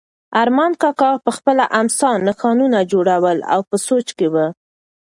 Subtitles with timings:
[0.41, 4.35] ارمان کاکا په خپله امسا نښانونه جوړول او په سوچ کې و.